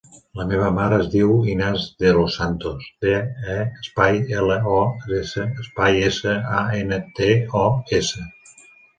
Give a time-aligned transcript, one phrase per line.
[0.39, 3.11] La meva mare es diu Inas De Los Santos: de,
[3.55, 4.79] e, espai, ela, o,
[5.19, 7.29] essa, espai, essa, a, ena, te,
[7.61, 7.63] o,
[7.99, 8.25] essa.